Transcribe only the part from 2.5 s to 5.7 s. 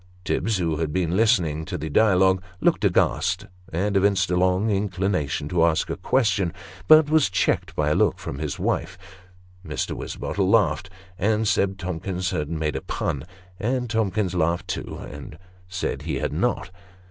looked aghast, and evinced a strong inclination to